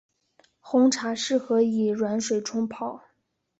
[0.59, 3.03] 红茶适合以软水冲泡。